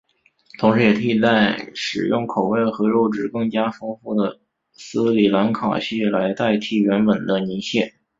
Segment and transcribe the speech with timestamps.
[0.57, 4.39] 同时也替代使用口味和肉质更加丰富的
[4.73, 7.93] 斯里兰卡蟹来代替原本的泥蟹。